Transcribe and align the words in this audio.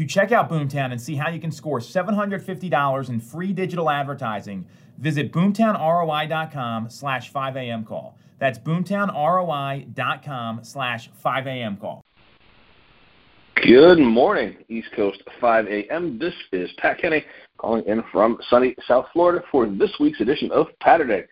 To 0.00 0.06
check 0.06 0.32
out 0.32 0.48
Boomtown 0.48 0.92
and 0.92 0.98
see 0.98 1.14
how 1.14 1.28
you 1.28 1.38
can 1.38 1.50
score 1.50 1.78
$750 1.78 3.08
in 3.10 3.20
free 3.20 3.52
digital 3.52 3.90
advertising, 3.90 4.64
visit 4.96 5.30
boomtownroi.com 5.30 6.88
slash 6.88 7.30
5am 7.30 7.86
call. 7.86 8.16
That's 8.38 8.58
boomtownroi.com 8.58 10.64
slash 10.64 11.10
5am 11.22 11.78
call. 11.78 12.02
Good 13.56 13.98
morning, 13.98 14.56
East 14.70 14.88
Coast 14.96 15.22
5 15.38 15.66
a.m. 15.66 16.18
This 16.18 16.32
is 16.50 16.70
Pat 16.78 16.98
Kenny 16.98 17.26
calling 17.58 17.84
in 17.86 18.02
from 18.10 18.38
sunny 18.48 18.74
South 18.88 19.04
Florida 19.12 19.44
for 19.52 19.66
this 19.66 19.90
week's 20.00 20.22
edition 20.22 20.50
of 20.50 20.68
Paturday. 20.80 21.24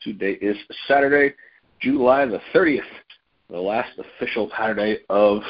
Today 0.00 0.38
is 0.40 0.56
Saturday, 0.88 1.34
July 1.78 2.24
the 2.24 2.40
30th, 2.54 2.80
the 3.50 3.60
last 3.60 3.90
official 3.98 4.50
Saturday 4.56 5.00
of 5.10 5.42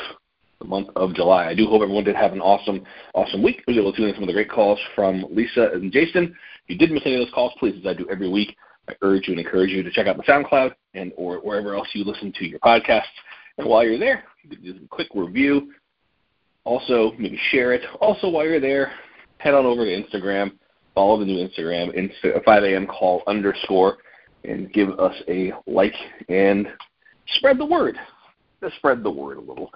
the 0.65 0.69
month 0.71 0.89
of 0.97 1.15
July. 1.15 1.47
I 1.47 1.55
do 1.55 1.67
hope 1.67 1.83
everyone 1.83 2.05
did 2.05 2.17
have 2.17 2.33
an 2.33 2.41
awesome, 2.41 2.85
awesome 3.15 3.43
week. 3.43 3.63
Able 3.69 3.93
to 3.93 3.97
tune 3.97 4.09
in 4.09 4.15
some 4.15 4.25
of 4.25 4.29
the 4.29 4.33
great 4.33 4.51
calls 4.51 4.79
from 4.95 5.25
Lisa 5.31 5.71
and 5.73 5.93
Jason. 5.93 6.35
If 6.65 6.71
you 6.71 6.79
did 6.79 6.91
miss 6.91 7.03
any 7.05 7.17
of 7.17 7.21
those 7.21 7.35
calls, 7.35 7.53
please, 7.59 7.79
as 7.79 7.87
I 7.87 7.95
do 7.95 8.09
every 8.11 8.29
week, 8.29 8.57
I 8.89 8.95
urge 9.03 9.29
you 9.29 9.35
and 9.35 9.41
encourage 9.41 9.71
you 9.71 9.83
to 9.83 9.91
check 9.91 10.07
out 10.07 10.17
the 10.17 10.23
SoundCloud 10.25 10.73
and 10.95 11.13
or 11.17 11.39
wherever 11.39 11.75
else 11.75 11.89
you 11.93 12.05
listen 12.05 12.33
to 12.39 12.47
your 12.47 12.59
podcasts. 12.61 13.03
And 13.59 13.67
while 13.67 13.85
you're 13.85 13.99
there, 13.99 14.25
you 14.43 14.51
can 14.51 14.63
do 14.63 14.85
a 14.85 14.89
quick 14.89 15.09
review. 15.15 15.73
Also, 16.65 17.13
maybe 17.19 17.39
share 17.51 17.73
it. 17.73 17.83
Also, 18.01 18.29
while 18.29 18.45
you're 18.45 18.61
there, 18.61 18.93
head 19.39 19.55
on 19.55 19.67
over 19.67 19.85
to 19.85 19.91
Instagram, 19.91 20.53
follow 20.95 21.19
the 21.19 21.27
new 21.27 21.47
Instagram, 21.47 21.95
Insta, 21.97 22.37
uh, 22.37 22.41
5 22.45 22.65
a.m. 22.65 22.87
call 22.87 23.23
underscore, 23.27 23.99
and 24.45 24.73
give 24.73 24.91
us 24.99 25.15
a 25.29 25.53
like 25.67 25.95
and 26.29 26.67
spread 27.37 27.59
the 27.59 27.67
word. 27.67 27.97
Just 28.63 28.77
spread 28.77 29.03
the 29.03 29.11
word 29.11 29.37
a 29.37 29.41
little. 29.41 29.71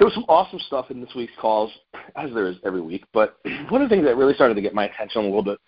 There 0.00 0.06
was 0.06 0.14
some 0.14 0.24
awesome 0.30 0.58
stuff 0.60 0.90
in 0.90 0.98
this 1.02 1.10
week's 1.14 1.34
calls, 1.38 1.70
as 2.16 2.32
there 2.32 2.46
is 2.46 2.56
every 2.64 2.80
week. 2.80 3.04
But 3.12 3.36
one 3.68 3.82
of 3.82 3.90
the 3.90 3.94
things 3.94 4.06
that 4.06 4.16
really 4.16 4.32
started 4.32 4.54
to 4.54 4.62
get 4.62 4.72
my 4.72 4.86
attention 4.86 5.20
a 5.20 5.24
little 5.26 5.42
bit 5.42 5.58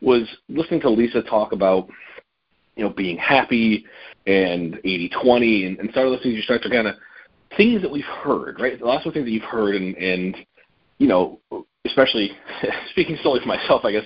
was 0.00 0.22
listening 0.48 0.80
to 0.80 0.90
Lisa 0.90 1.20
talk 1.24 1.52
about, 1.52 1.90
you 2.76 2.84
know, 2.84 2.88
being 2.88 3.18
happy 3.18 3.84
and 4.26 4.76
80-20, 4.86 5.66
and, 5.66 5.78
and 5.80 5.90
those 5.92 6.22
things 6.22 6.34
you 6.34 6.40
start 6.40 6.62
to 6.62 6.70
kind 6.70 6.86
of 6.86 6.94
things 7.58 7.82
that 7.82 7.90
we've 7.90 8.04
heard, 8.04 8.58
right? 8.58 8.80
Lots 8.80 9.04
of 9.04 9.12
things 9.12 9.26
that 9.26 9.30
you've 9.30 9.42
heard, 9.42 9.74
and, 9.74 9.94
and 9.96 10.34
you 10.96 11.06
know, 11.06 11.40
especially 11.84 12.30
speaking 12.90 13.18
solely 13.22 13.40
for 13.40 13.48
myself, 13.48 13.84
I 13.84 13.92
guess, 13.92 14.04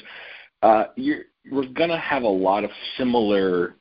uh, 0.62 0.84
you're 0.96 1.22
we're 1.52 1.68
gonna 1.68 2.00
have 2.00 2.24
a 2.24 2.28
lot 2.28 2.64
of 2.64 2.70
similar 2.96 3.76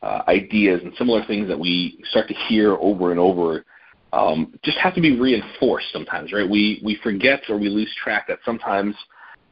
uh, 0.00 0.22
ideas 0.28 0.80
and 0.84 0.94
similar 0.96 1.24
things 1.26 1.48
that 1.48 1.58
we 1.58 1.98
start 2.08 2.28
to 2.28 2.34
hear 2.48 2.76
over 2.76 3.10
and 3.10 3.18
over. 3.18 3.64
Um, 4.12 4.54
just 4.64 4.78
have 4.78 4.94
to 4.94 5.00
be 5.00 5.18
reinforced 5.18 5.86
sometimes, 5.92 6.32
right? 6.32 6.48
We 6.48 6.80
we 6.84 6.98
forget 7.02 7.42
or 7.48 7.58
we 7.58 7.68
lose 7.68 7.92
track 8.02 8.26
that 8.28 8.38
sometimes, 8.44 8.94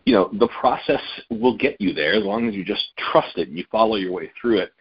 you 0.05 0.15
know, 0.15 0.31
the 0.33 0.48
process 0.48 1.00
will 1.31 1.56
get 1.56 1.81
you 1.81 1.92
there 1.92 2.15
as 2.15 2.25
long 2.25 2.48
as 2.48 2.55
you 2.55 2.65
just 2.65 2.84
trust 3.12 3.39
it 3.39 3.48
and 3.48 3.56
you 3.56 3.65
follow 3.70 3.97
your 3.97 4.12
way 4.12 4.31
through 4.41 4.59
it, 4.59 4.73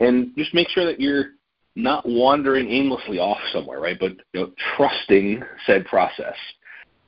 and 0.00 0.32
just 0.36 0.54
make 0.54 0.68
sure 0.68 0.86
that 0.86 1.00
you're 1.00 1.30
not 1.76 2.08
wandering 2.08 2.68
aimlessly 2.70 3.18
off 3.18 3.40
somewhere, 3.52 3.80
right? 3.80 3.98
But 3.98 4.12
you 4.32 4.40
know, 4.40 4.50
trusting 4.76 5.42
said 5.66 5.84
process. 5.86 6.36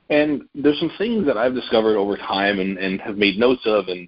And 0.09 0.43
there's 0.55 0.79
some 0.79 0.91
things 0.97 1.25
that 1.25 1.37
I've 1.37 1.53
discovered 1.53 1.97
over 1.97 2.15
time 2.17 2.59
and, 2.59 2.77
and 2.77 2.99
have 3.01 3.17
made 3.17 3.37
notes 3.37 3.61
of 3.65 3.87
and 3.87 4.07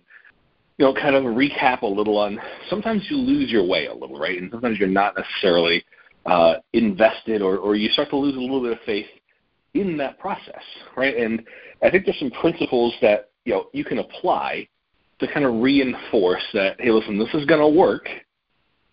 you 0.77 0.85
know, 0.85 0.94
kind 0.94 1.13
of 1.13 1.23
recap 1.25 1.81
a 1.81 1.85
little 1.85 2.17
on 2.17 2.39
sometimes 2.69 3.05
you 3.09 3.17
lose 3.17 3.51
your 3.51 3.65
way 3.65 3.88
a 3.88 3.94
little, 3.94 4.17
right? 4.17 4.41
And 4.41 4.49
sometimes 4.49 4.79
you're 4.79 4.88
not 4.88 5.13
necessarily 5.17 5.83
uh, 6.25 6.56
invested 6.74 7.41
or, 7.41 7.57
or 7.57 7.75
you 7.75 7.90
start 7.90 8.09
to 8.09 8.18
lose 8.18 8.35
a 8.35 8.40
little 8.40 8.62
bit 8.62 8.74
of 8.74 8.80
faith 8.85 9.07
in 9.74 9.97
that 9.97 10.19
process, 10.19 10.62
right? 10.96 11.16
And 11.16 11.44
I 11.84 11.90
think 11.90 12.06
there's 12.06 12.19
some 12.19 12.31
principles 12.31 12.94
that, 13.02 13.30
you 13.46 13.53
know, 13.53 13.68
you 13.74 13.85
can 13.85 14.00
apply 14.00 14.68
to 15.19 15.28
kind 15.31 15.46
of 15.46 15.62
reinforce 15.62 16.44
that, 16.53 16.80
hey, 16.80 16.91
listen, 16.91 17.18
this 17.18 17.34
is 17.34 17.46
going 17.46 17.62
to 17.62 17.80
work. 17.80 18.07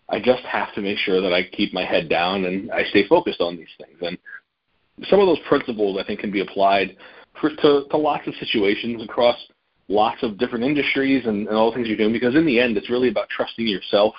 I 0.09 0.19
just 0.19 0.43
have 0.43 0.73
to 0.75 0.81
make 0.81 0.97
sure 0.99 1.21
that 1.21 1.33
I 1.33 1.43
keep 1.43 1.73
my 1.73 1.83
head 1.83 2.09
down 2.09 2.45
and 2.45 2.71
I 2.71 2.83
stay 2.85 3.07
focused 3.07 3.41
on 3.41 3.57
these 3.57 3.67
things. 3.77 3.97
And 4.01 4.17
some 5.09 5.19
of 5.19 5.27
those 5.27 5.39
principles 5.47 5.97
I 5.99 6.05
think 6.05 6.19
can 6.19 6.31
be 6.31 6.41
applied 6.41 6.95
for, 7.39 7.49
to, 7.49 7.85
to 7.89 7.97
lots 7.97 8.27
of 8.27 8.33
situations 8.35 9.03
across– 9.03 9.37
lots 9.89 10.21
of 10.23 10.37
different 10.37 10.65
industries 10.65 11.25
and, 11.25 11.47
and 11.47 11.55
all 11.55 11.71
the 11.71 11.75
things 11.75 11.87
you're 11.87 11.97
doing 11.97 12.13
because 12.13 12.35
in 12.35 12.45
the 12.45 12.59
end 12.59 12.77
it's 12.77 12.89
really 12.89 13.09
about 13.09 13.29
trusting 13.29 13.67
yourself 13.67 14.13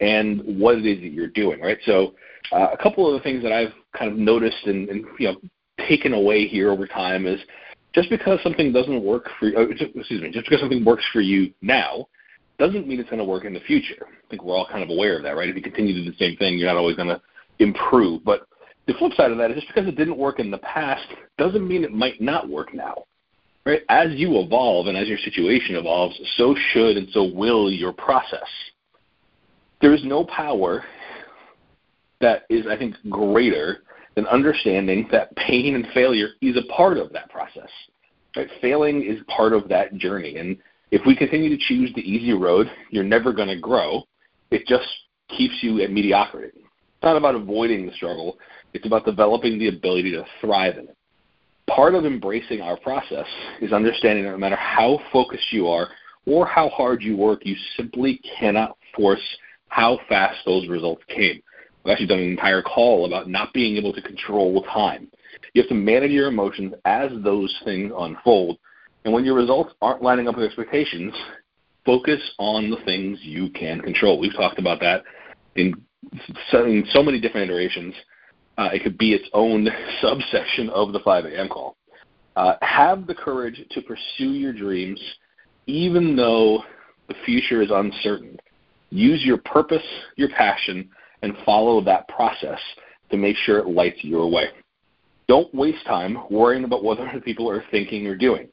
and 0.00 0.40
what 0.58 0.78
it 0.78 0.86
is 0.86 1.00
that 1.00 1.12
you're 1.12 1.28
doing, 1.28 1.60
right? 1.60 1.78
So 1.84 2.14
uh, 2.52 2.68
a 2.72 2.76
couple 2.76 3.06
of 3.06 3.14
the 3.14 3.22
things 3.22 3.42
that 3.42 3.52
I've 3.52 3.72
kind 3.96 4.10
of 4.10 4.18
noticed 4.18 4.66
and, 4.66 4.88
and 4.88 5.04
you 5.18 5.28
know 5.28 5.36
taken 5.88 6.12
away 6.12 6.46
here 6.46 6.70
over 6.70 6.86
time 6.86 7.26
is 7.26 7.40
just 7.94 8.10
because 8.10 8.38
something 8.42 8.72
doesn't 8.72 9.02
work 9.02 9.28
for 9.38 9.48
uh, 9.56 9.68
excuse 9.68 10.22
me, 10.22 10.30
just 10.30 10.46
because 10.46 10.60
something 10.60 10.84
works 10.84 11.04
for 11.12 11.20
you 11.20 11.52
now 11.62 12.06
doesn't 12.58 12.86
mean 12.86 13.00
it's 13.00 13.08
going 13.08 13.18
to 13.18 13.24
work 13.24 13.44
in 13.44 13.54
the 13.54 13.60
future. 13.60 14.06
I 14.06 14.28
think 14.28 14.44
we're 14.44 14.54
all 14.54 14.68
kind 14.70 14.82
of 14.82 14.90
aware 14.90 15.16
of 15.16 15.22
that, 15.22 15.36
right? 15.36 15.48
If 15.48 15.56
you 15.56 15.62
continue 15.62 15.94
to 15.94 16.04
do 16.04 16.10
the 16.10 16.16
same 16.18 16.36
thing, 16.36 16.58
you're 16.58 16.68
not 16.68 16.76
always 16.76 16.96
going 16.96 17.08
to 17.08 17.20
improve. 17.58 18.22
But 18.22 18.46
the 18.86 18.92
flip 18.94 19.12
side 19.14 19.30
of 19.30 19.38
that 19.38 19.50
is 19.50 19.56
just 19.56 19.68
because 19.68 19.88
it 19.88 19.96
didn't 19.96 20.18
work 20.18 20.40
in 20.40 20.50
the 20.50 20.58
past 20.58 21.06
doesn't 21.38 21.66
mean 21.66 21.84
it 21.84 21.92
might 21.92 22.20
not 22.20 22.48
work 22.48 22.74
now 22.74 23.04
right? 23.66 23.82
As 23.88 24.08
you 24.12 24.40
evolve 24.40 24.86
and 24.86 24.96
as 24.96 25.08
your 25.08 25.18
situation 25.18 25.76
evolves, 25.76 26.18
so 26.36 26.54
should 26.72 26.96
and 26.96 27.08
so 27.12 27.24
will 27.24 27.70
your 27.70 27.92
process. 27.92 28.48
There 29.80 29.94
is 29.94 30.04
no 30.04 30.24
power 30.24 30.84
that 32.20 32.42
is, 32.50 32.66
I 32.66 32.76
think, 32.76 32.96
greater 33.08 33.82
than 34.14 34.26
understanding 34.26 35.08
that 35.12 35.34
pain 35.36 35.74
and 35.74 35.86
failure 35.94 36.30
is 36.42 36.56
a 36.56 36.72
part 36.72 36.98
of 36.98 37.12
that 37.12 37.30
process. 37.30 37.70
Right? 38.36 38.48
Failing 38.60 39.02
is 39.02 39.18
part 39.34 39.52
of 39.52 39.68
that 39.68 39.94
journey. 39.94 40.36
And 40.36 40.58
if 40.90 41.02
we 41.06 41.16
continue 41.16 41.48
to 41.48 41.64
choose 41.66 41.92
the 41.94 42.02
easy 42.02 42.32
road, 42.32 42.70
you're 42.90 43.04
never 43.04 43.32
going 43.32 43.48
to 43.48 43.58
grow. 43.58 44.02
It 44.50 44.66
just 44.66 44.86
keeps 45.28 45.54
you 45.62 45.80
at 45.82 45.90
mediocrity. 45.90 46.58
It's 46.58 47.02
not 47.02 47.16
about 47.16 47.34
avoiding 47.34 47.86
the 47.86 47.92
struggle. 47.92 48.38
It's 48.74 48.86
about 48.86 49.04
developing 49.04 49.58
the 49.58 49.68
ability 49.68 50.10
to 50.12 50.24
thrive 50.40 50.76
in 50.76 50.88
it 50.88 50.96
part 51.70 51.94
of 51.94 52.04
embracing 52.04 52.60
our 52.60 52.76
process 52.76 53.26
is 53.60 53.72
understanding 53.72 54.24
that 54.24 54.32
no 54.32 54.38
matter 54.38 54.56
how 54.56 54.98
focused 55.12 55.52
you 55.52 55.68
are 55.68 55.88
or 56.26 56.46
how 56.46 56.68
hard 56.68 57.02
you 57.02 57.16
work, 57.16 57.40
you 57.44 57.56
simply 57.76 58.20
cannot 58.38 58.76
force 58.94 59.22
how 59.80 59.98
fast 60.10 60.36
those 60.44 60.68
results 60.68 61.02
came. 61.08 61.40
I've 61.84 61.92
actually 61.92 62.08
done 62.08 62.18
an 62.18 62.30
entire 62.30 62.60
call 62.60 63.06
about 63.06 63.30
not 63.30 63.54
being 63.54 63.78
able 63.78 63.94
to 63.94 64.02
control 64.02 64.62
time. 64.64 65.10
You 65.54 65.62
have 65.62 65.70
to 65.70 65.74
manage 65.74 66.10
your 66.10 66.28
emotions 66.28 66.74
as 66.84 67.10
those 67.24 67.50
things 67.64 67.90
unfold. 67.96 68.58
And 69.06 69.14
when 69.14 69.24
your 69.24 69.34
results 69.34 69.72
aren't 69.80 70.02
lining 70.02 70.28
up 70.28 70.36
with 70.36 70.44
expectations, 70.44 71.14
focus 71.86 72.20
on 72.38 72.68
the 72.68 72.76
things 72.84 73.20
you 73.22 73.48
can 73.48 73.80
control. 73.80 74.20
We've 74.20 74.34
talked 74.34 74.58
about 74.58 74.80
that 74.80 75.02
in 75.56 75.72
so, 76.50 77.02
many 77.02 77.18
different 77.18 77.48
iterations. 77.50 77.94
Uh, 78.58 78.68
it 78.74 78.82
could 78.82 78.98
be 78.98 79.14
its 79.14 79.30
own 79.32 79.66
subsection 80.02 80.68
of 80.68 80.92
the 80.92 81.00
5 81.00 81.24
a.m. 81.24 81.48
call. 81.48 81.78
Uh, 82.36 82.56
have 82.60 83.06
the 83.06 83.14
courage 83.14 83.62
to 83.70 83.80
pursue 83.80 84.32
your 84.32 84.52
dreams, 84.52 85.00
even 85.66 86.16
though 86.16 86.62
the 87.08 87.14
future 87.24 87.62
is 87.62 87.70
uncertain. 87.70 88.38
Use 88.90 89.22
your 89.24 89.38
purpose, 89.38 89.82
your 90.16 90.28
passion, 90.28 90.88
and 91.22 91.34
follow 91.44 91.80
that 91.82 92.08
process 92.08 92.58
to 93.10 93.16
make 93.16 93.36
sure 93.36 93.58
it 93.58 93.68
lights 93.68 94.02
your 94.02 94.28
way. 94.28 94.46
Don't 95.28 95.52
waste 95.54 95.84
time 95.86 96.18
worrying 96.30 96.64
about 96.64 96.82
what 96.82 96.98
other 97.00 97.20
people 97.20 97.48
are 97.48 97.64
thinking 97.70 98.06
or 98.06 98.16
doing. 98.16 98.48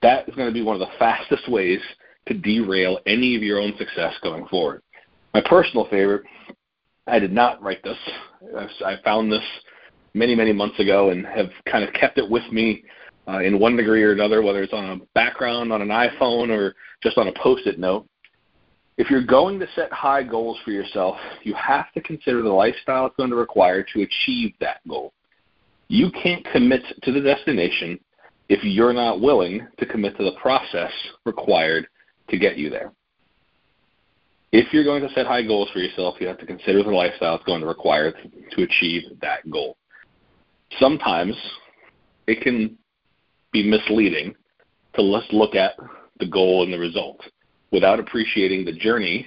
That 0.00 0.28
is 0.28 0.34
going 0.34 0.48
to 0.48 0.54
be 0.54 0.62
one 0.62 0.74
of 0.74 0.80
the 0.80 0.98
fastest 0.98 1.48
ways 1.48 1.80
to 2.26 2.34
derail 2.34 2.98
any 3.06 3.36
of 3.36 3.42
your 3.42 3.60
own 3.60 3.74
success 3.78 4.14
going 4.22 4.46
forward. 4.46 4.82
My 5.34 5.42
personal 5.48 5.88
favorite 5.88 6.24
I 7.06 7.18
did 7.18 7.32
not 7.32 7.62
write 7.62 7.82
this. 7.82 7.98
I 8.84 8.96
found 9.04 9.30
this 9.30 9.44
many, 10.14 10.34
many 10.34 10.52
months 10.52 10.78
ago 10.78 11.10
and 11.10 11.26
have 11.26 11.50
kind 11.70 11.84
of 11.84 11.92
kept 11.94 12.18
it 12.18 12.28
with 12.28 12.44
me 12.52 12.84
uh, 13.26 13.38
in 13.38 13.58
one 13.58 13.76
degree 13.76 14.02
or 14.02 14.12
another, 14.12 14.42
whether 14.42 14.62
it's 14.62 14.72
on 14.72 14.90
a 14.90 15.04
background 15.14 15.72
on 15.72 15.82
an 15.82 15.88
iPhone 15.88 16.50
or 16.50 16.74
just 17.02 17.18
on 17.18 17.28
a 17.28 17.32
post 17.32 17.66
it 17.66 17.78
note. 17.78 18.06
If 18.98 19.10
you're 19.10 19.24
going 19.24 19.58
to 19.58 19.66
set 19.74 19.90
high 19.92 20.22
goals 20.22 20.58
for 20.64 20.70
yourself, 20.70 21.16
you 21.42 21.54
have 21.54 21.90
to 21.92 22.00
consider 22.02 22.42
the 22.42 22.50
lifestyle 22.50 23.06
it's 23.06 23.16
going 23.16 23.30
to 23.30 23.36
require 23.36 23.82
to 23.94 24.02
achieve 24.02 24.52
that 24.60 24.86
goal. 24.86 25.12
You 25.88 26.10
can't 26.22 26.44
commit 26.52 26.82
to 27.02 27.12
the 27.12 27.20
destination 27.20 27.98
if 28.48 28.62
you're 28.62 28.92
not 28.92 29.20
willing 29.20 29.66
to 29.78 29.86
commit 29.86 30.16
to 30.18 30.24
the 30.24 30.38
process 30.40 30.92
required 31.24 31.86
to 32.28 32.38
get 32.38 32.56
you 32.56 32.70
there. 32.70 32.92
if 34.52 34.70
you're 34.72 34.84
going 34.84 35.02
to 35.02 35.08
set 35.14 35.26
high 35.26 35.42
goals 35.42 35.70
for 35.72 35.78
yourself, 35.78 36.16
you 36.20 36.26
have 36.26 36.38
to 36.38 36.46
consider 36.46 36.82
the 36.82 36.90
lifestyle 36.90 37.36
it's 37.36 37.44
going 37.44 37.60
to 37.60 37.66
require 37.66 38.12
to 38.12 38.62
achieve 38.62 39.02
that 39.22 39.48
goal. 39.50 39.78
Sometimes 40.78 41.34
it 42.26 42.42
can 42.42 42.76
be 43.52 43.68
misleading 43.68 44.34
to 44.94 45.18
just 45.18 45.32
look 45.32 45.54
at 45.54 45.72
the 46.20 46.26
goal 46.26 46.62
and 46.64 46.72
the 46.72 46.78
result 46.78 47.22
without 47.72 47.98
appreciating 47.98 48.64
the 48.64 48.72
journey 48.72 49.26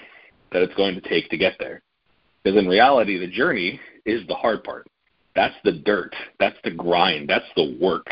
that 0.52 0.62
it's 0.62 0.76
going 0.76 0.96
to 0.96 1.02
take 1.02 1.30
to 1.30 1.38
get 1.38 1.54
there. 1.60 1.82
Because 2.44 2.58
in 2.60 2.68
reality, 2.68 3.18
the 3.18 3.28
journey 3.28 3.80
is 4.06 4.26
the 4.28 4.36
hard 4.36 4.64
part. 4.64 4.88
That's 5.36 5.56
the 5.64 5.74
dirt. 5.74 6.16
That's 6.40 6.58
the 6.64 6.72
grind. 6.72 7.28
That's 7.28 7.46
the 7.56 7.78
work. 7.82 8.08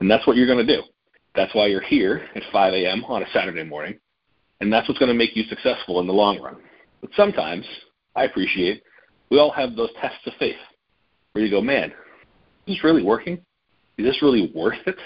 And 0.00 0.10
that's 0.10 0.26
what 0.26 0.36
you're 0.36 0.46
going 0.46 0.64
to 0.64 0.76
do. 0.76 0.82
That's 1.34 1.54
why 1.54 1.66
you're 1.66 1.80
here 1.80 2.28
at 2.34 2.42
5 2.52 2.74
a.m. 2.74 3.04
on 3.06 3.22
a 3.22 3.26
Saturday 3.32 3.64
morning. 3.64 3.98
And 4.60 4.72
that's 4.72 4.88
what's 4.88 4.98
going 4.98 5.10
to 5.10 5.14
make 5.14 5.34
you 5.34 5.44
successful 5.44 6.00
in 6.00 6.06
the 6.06 6.12
long 6.12 6.40
run. 6.40 6.56
But 7.00 7.10
sometimes, 7.16 7.66
I 8.14 8.24
appreciate, 8.24 8.82
we 9.30 9.38
all 9.38 9.50
have 9.50 9.74
those 9.74 9.90
tests 10.00 10.26
of 10.26 10.34
faith 10.38 10.56
where 11.32 11.44
you 11.44 11.50
go, 11.50 11.62
man, 11.62 11.92
is 12.66 12.76
this 12.76 12.84
really 12.84 13.02
working? 13.02 13.34
Is 13.96 14.04
this 14.04 14.22
really 14.22 14.52
worth 14.54 14.86
it? 14.86 14.98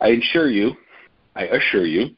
I 0.00 0.08
assure 0.08 0.50
you, 0.50 0.72
I 1.36 1.44
assure 1.44 1.86
you, 1.86 2.16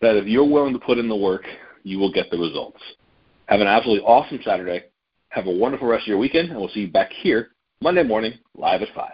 that 0.00 0.16
if 0.16 0.26
you're 0.26 0.48
willing 0.48 0.72
to 0.72 0.78
put 0.78 0.98
in 0.98 1.08
the 1.08 1.16
work, 1.16 1.44
you 1.82 1.98
will 1.98 2.12
get 2.12 2.30
the 2.30 2.38
results. 2.38 2.80
Have 3.46 3.60
an 3.60 3.66
absolutely 3.66 4.04
awesome 4.06 4.40
Saturday. 4.44 4.84
Have 5.30 5.46
a 5.46 5.50
wonderful 5.50 5.88
rest 5.88 6.04
of 6.04 6.08
your 6.08 6.18
weekend, 6.18 6.50
and 6.50 6.58
we'll 6.58 6.68
see 6.70 6.80
you 6.80 6.90
back 6.90 7.10
here 7.22 7.50
Monday 7.80 8.02
morning, 8.02 8.34
live 8.54 8.82
at 8.82 8.88
5. 8.94 9.10